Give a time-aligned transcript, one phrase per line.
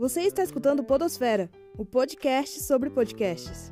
[0.00, 3.70] Você está escutando Podosfera, o podcast sobre podcasts.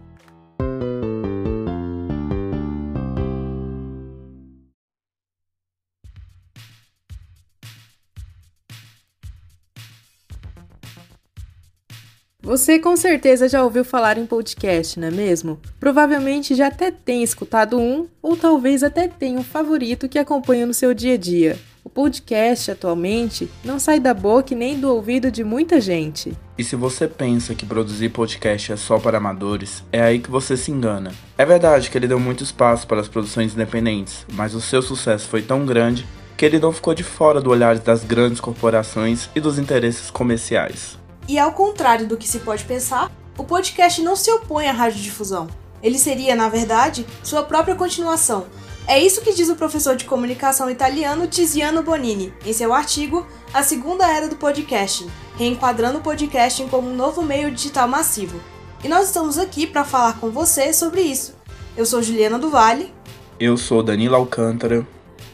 [12.42, 15.58] Você com certeza já ouviu falar em podcast, não é mesmo?
[15.80, 20.74] Provavelmente já até tem escutado um, ou talvez até tenha um favorito que acompanha no
[20.74, 21.58] seu dia a dia.
[21.88, 26.36] O podcast atualmente não sai da boca e nem do ouvido de muita gente.
[26.58, 30.54] E se você pensa que produzir podcast é só para amadores, é aí que você
[30.54, 31.12] se engana.
[31.38, 35.26] É verdade que ele deu muito espaço para as produções independentes, mas o seu sucesso
[35.28, 36.06] foi tão grande
[36.36, 40.98] que ele não ficou de fora do olhar das grandes corporações e dos interesses comerciais.
[41.26, 45.48] E ao contrário do que se pode pensar, o podcast não se opõe à radiodifusão.
[45.82, 48.46] Ele seria, na verdade, sua própria continuação,
[48.88, 53.62] é isso que diz o professor de comunicação italiano Tiziano Bonini em seu artigo A
[53.62, 58.40] Segunda Era do Podcasting, reenquadrando o podcasting como um novo meio digital massivo.
[58.82, 61.34] E nós estamos aqui para falar com você sobre isso.
[61.76, 62.90] Eu sou Juliana do Vale.
[63.38, 64.86] Eu sou Danila Alcântara.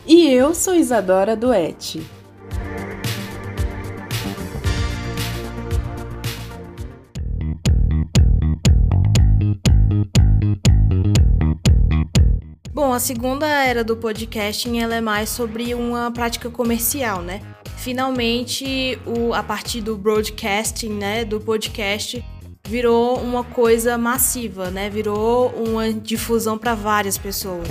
[0.04, 2.04] E eu sou Isadora Duetti.
[12.94, 17.40] A segunda era do podcasting ela é mais sobre uma prática comercial, né?
[17.76, 22.24] Finalmente, o, a partir do broadcasting, né, do podcast,
[22.68, 24.88] virou uma coisa massiva, né?
[24.88, 27.66] Virou uma difusão para várias pessoas.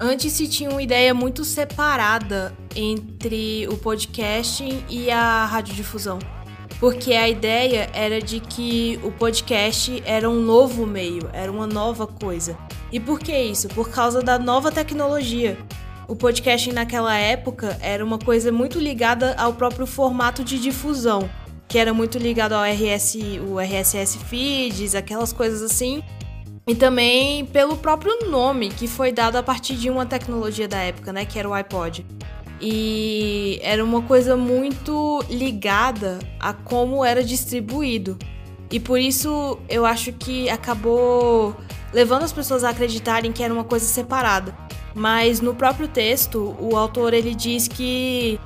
[0.00, 6.18] Antes se tinha uma ideia muito separada entre o podcasting e a radiodifusão
[6.82, 12.08] porque a ideia era de que o podcast era um novo meio, era uma nova
[12.08, 12.58] coisa.
[12.90, 13.68] E por que isso?
[13.68, 15.56] Por causa da nova tecnologia.
[16.08, 21.30] O podcast naquela época era uma coisa muito ligada ao próprio formato de difusão,
[21.68, 23.14] que era muito ligado ao RS,
[23.48, 26.02] o RSS feeds, aquelas coisas assim.
[26.66, 31.12] E também pelo próprio nome que foi dado a partir de uma tecnologia da época,
[31.12, 32.04] né, que era o iPod.
[32.64, 38.16] E era uma coisa muito ligada a como era distribuído.
[38.70, 41.56] E por isso eu acho que acabou
[41.92, 44.56] levando as pessoas a acreditarem que era uma coisa separada.
[44.94, 48.38] Mas no próprio texto, o autor ele diz que,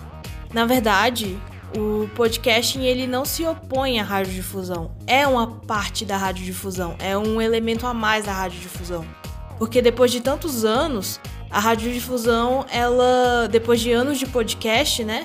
[0.53, 1.37] na verdade,
[1.77, 4.93] o podcasting ele não se opõe à radiodifusão.
[5.07, 9.05] É uma parte da radiodifusão, é um elemento a mais da radiodifusão.
[9.59, 11.21] Porque depois de tantos anos,
[11.51, 15.25] a radiodifusão, ela, depois de anos de podcast, né?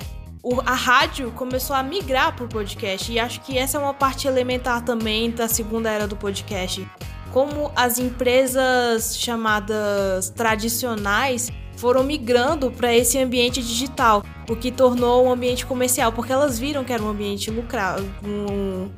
[0.66, 3.12] A rádio começou a migrar para o podcast.
[3.12, 6.86] E acho que essa é uma parte elementar também da segunda era do podcast.
[7.30, 15.32] Como as empresas chamadas tradicionais foram migrando para esse ambiente digital, o que tornou um
[15.32, 18.08] ambiente comercial, porque elas viram que era um ambiente lucrativo.
[18.24, 18.90] Um,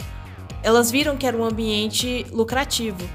[0.62, 3.08] elas viram que era um ambiente lucrativo.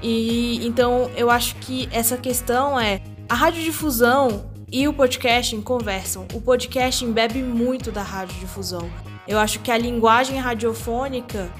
[0.00, 6.26] E então eu acho que essa questão é a radiodifusão e o podcasting conversam.
[6.32, 8.90] O podcasting bebe muito da radiodifusão.
[9.26, 11.50] Eu acho que a linguagem radiofônica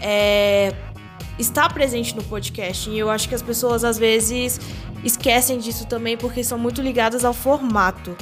[0.00, 0.74] é,
[1.38, 2.92] está presente no podcasting.
[2.92, 4.60] E eu acho que as pessoas às vezes
[5.04, 8.16] esquecem disso também porque são muito ligadas ao formato.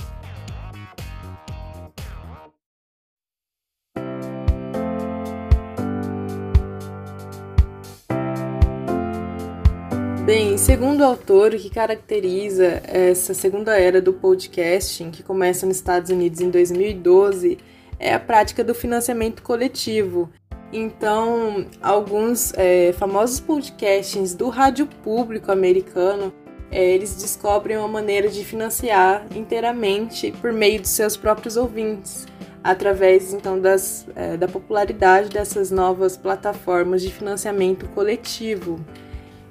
[10.25, 15.78] Bem, segundo o autor, o que caracteriza essa segunda era do podcasting, que começa nos
[15.78, 17.59] Estados Unidos em 2012,
[17.99, 20.31] é a prática do financiamento coletivo.
[20.72, 26.33] Então, alguns é, famosos podcastings do rádio público americano,
[26.71, 32.28] é, eles descobrem uma maneira de financiar inteiramente por meio de seus próprios ouvintes,
[32.62, 38.78] através então das, é, da popularidade dessas novas plataformas de financiamento coletivo.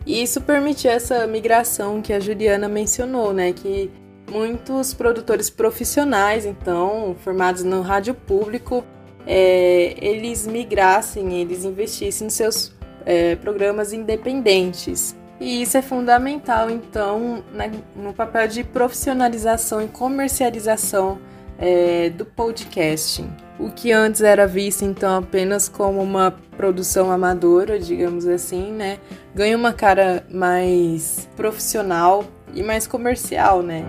[0.06, 3.53] E isso permitiu essa migração que a Juliana mencionou, né?
[3.53, 3.91] Que
[4.29, 8.84] muitos produtores profissionais, então, formados no rádio público,
[9.28, 12.73] é, eles migrassem, eles investissem nos seus
[13.05, 15.16] é, programas independentes.
[15.40, 21.20] E isso é fundamental, então, na, no papel de profissionalização e comercialização
[21.58, 23.29] é, do podcasting.
[23.61, 28.97] O que antes era visto então apenas como uma produção amadora, digamos assim, né?
[29.35, 32.25] Ganha uma cara mais profissional
[32.55, 33.85] e mais comercial, né?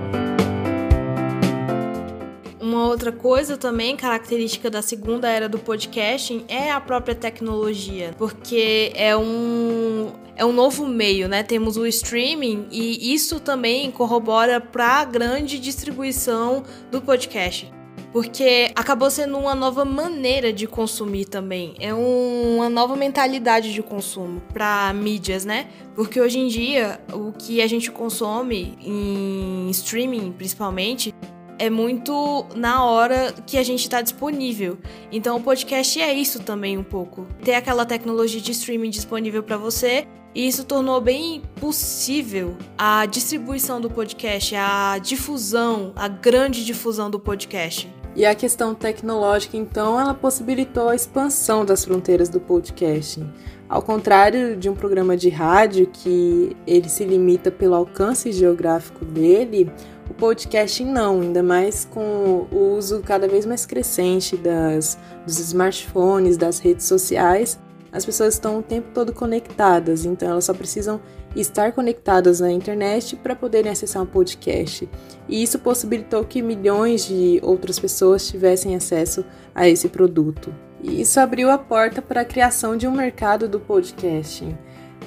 [2.61, 8.93] Uma outra coisa também característica da segunda era do podcasting é a própria tecnologia, porque
[8.95, 11.43] é um é um novo meio, né?
[11.43, 17.73] Temos o streaming e isso também corrobora para a grande distribuição do podcast.
[18.13, 21.75] Porque acabou sendo uma nova maneira de consumir também.
[21.81, 25.69] É um, uma nova mentalidade de consumo para mídias, né?
[25.95, 31.15] Porque hoje em dia o que a gente consome em streaming, principalmente,
[31.59, 34.79] é muito na hora que a gente está disponível.
[35.11, 37.27] Então o podcast é isso também um pouco.
[37.43, 43.81] Ter aquela tecnologia de streaming disponível para você e isso tornou bem possível a distribuição
[43.81, 47.89] do podcast, a difusão, a grande difusão do podcast.
[48.15, 53.25] E a questão tecnológica, então, ela possibilitou a expansão das fronteiras do podcast.
[53.69, 59.73] Ao contrário de um programa de rádio que ele se limita pelo alcance geográfico dele,
[60.11, 66.37] o podcast não, ainda mais com o uso cada vez mais crescente das, dos smartphones,
[66.37, 67.59] das redes sociais,
[67.93, 70.99] as pessoas estão o tempo todo conectadas, então elas só precisam
[71.37, 74.89] estar conectadas na internet para poderem acessar um podcast.
[75.29, 79.25] E isso possibilitou que milhões de outras pessoas tivessem acesso
[79.55, 80.53] a esse produto.
[80.83, 84.57] E isso abriu a porta para a criação de um mercado do podcasting.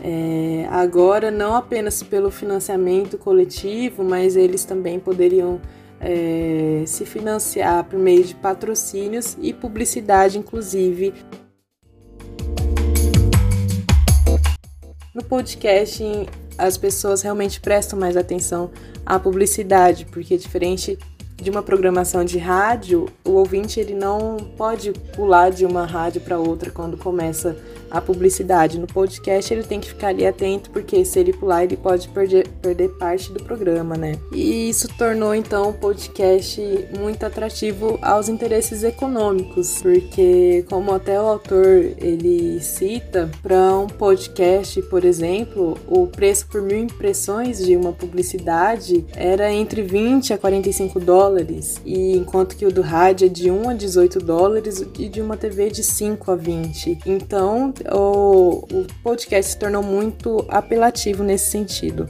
[0.03, 5.59] É, agora, não apenas pelo financiamento coletivo, mas eles também poderiam
[5.99, 11.13] é, se financiar por meio de patrocínios e publicidade, inclusive,
[15.25, 16.03] No podcast,
[16.55, 18.69] as pessoas realmente prestam mais atenção
[19.03, 20.99] à publicidade, porque diferente
[21.35, 26.39] de uma programação de rádio, o ouvinte ele não pode pular de uma rádio para
[26.39, 27.55] outra quando começa
[27.89, 28.79] a publicidade.
[28.79, 32.47] No podcast ele tem que ficar ali atento, porque se ele pular, ele pode perder,
[32.61, 34.15] perder parte do programa, né?
[34.31, 36.61] E isso tornou então o podcast
[36.97, 41.65] muito atrativo aos interesses econômicos, porque como até o autor
[41.97, 49.05] ele cita, para um podcast, por exemplo, o preço por mil impressões de uma publicidade
[49.15, 51.24] era entre 20 a 45 dólares,
[51.85, 55.35] e enquanto que o do rádio é de 1 a 18 dólares e de uma
[55.35, 56.99] TV de 5 a 20.
[57.05, 62.09] Então, o, o podcast se tornou muito apelativo nesse sentido.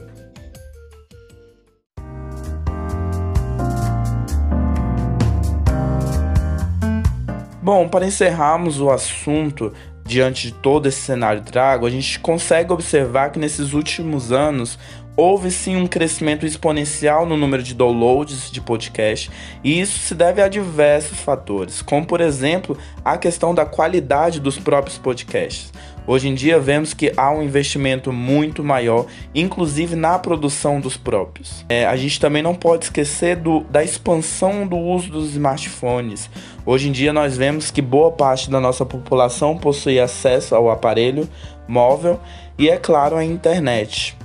[7.62, 9.72] Bom, para encerrarmos o assunto,
[10.04, 14.78] diante de todo esse cenário trago, a gente consegue observar que nesses últimos anos
[15.16, 19.30] houve sim um crescimento exponencial no número de downloads de podcast,
[19.64, 24.58] e isso se deve a diversos fatores, como por exemplo a questão da qualidade dos
[24.58, 25.72] próprios podcasts.
[26.08, 31.64] Hoje em dia vemos que há um investimento muito maior, inclusive na produção dos próprios.
[31.68, 36.30] É, a gente também não pode esquecer do, da expansão do uso dos smartphones.
[36.64, 41.28] Hoje em dia nós vemos que boa parte da nossa população possui acesso ao aparelho
[41.66, 42.20] móvel
[42.56, 44.16] e, é claro, à internet.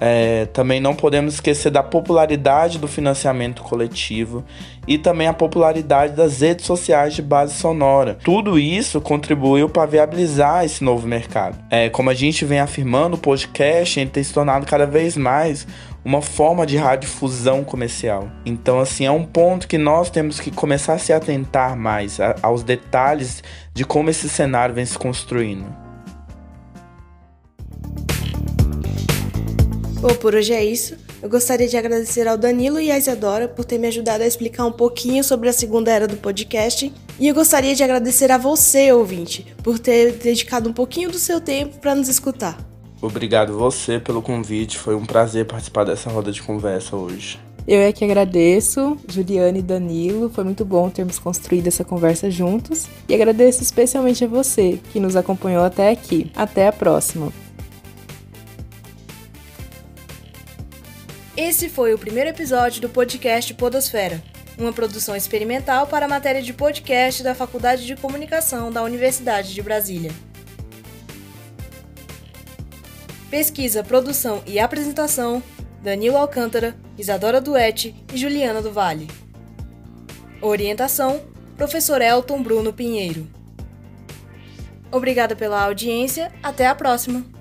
[0.00, 4.44] É, também não podemos esquecer da popularidade do financiamento coletivo
[4.86, 8.16] e também a popularidade das redes sociais de base sonora.
[8.22, 11.58] Tudo isso contribuiu para viabilizar esse novo mercado.
[11.70, 15.66] É, como a gente vem afirmando, o podcast tem se tornado cada vez mais
[16.04, 18.28] uma forma de radiodifusão comercial.
[18.46, 22.62] Então, assim, é um ponto que nós temos que começar a se atentar mais aos
[22.62, 23.42] detalhes
[23.74, 25.87] de como esse cenário vem se construindo.
[30.00, 30.96] Bom, por hoje é isso.
[31.20, 34.64] Eu gostaria de agradecer ao Danilo e à Isadora por ter me ajudado a explicar
[34.64, 36.92] um pouquinho sobre a segunda era do podcast.
[37.18, 41.40] E eu gostaria de agradecer a você, ouvinte, por ter dedicado um pouquinho do seu
[41.40, 42.56] tempo para nos escutar.
[43.02, 47.40] Obrigado você pelo convite, foi um prazer participar dessa roda de conversa hoje.
[47.66, 52.86] Eu é que agradeço, Juliane e Danilo, foi muito bom termos construído essa conversa juntos.
[53.08, 56.30] E agradeço especialmente a você que nos acompanhou até aqui.
[56.36, 57.47] Até a próxima!
[61.40, 64.20] Esse foi o primeiro episódio do podcast Podosfera,
[64.58, 69.62] uma produção experimental para a matéria de podcast da Faculdade de Comunicação da Universidade de
[69.62, 70.10] Brasília.
[73.30, 75.40] Pesquisa, produção e apresentação:
[75.80, 79.06] Danilo Alcântara, Isadora Duetti e Juliana do Vale.
[80.42, 81.22] Orientação:
[81.56, 83.28] Professor Elton Bruno Pinheiro.
[84.90, 87.37] Obrigada pela audiência, até a próxima!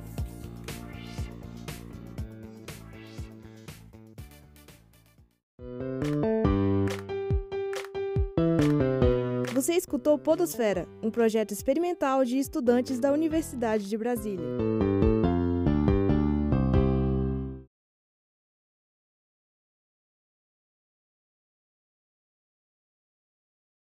[9.57, 14.45] Você escutou Podosfera, um projeto experimental de estudantes da Universidade de Brasília.